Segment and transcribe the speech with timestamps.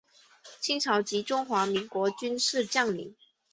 [0.59, 3.15] 清朝及中华民国军事将领。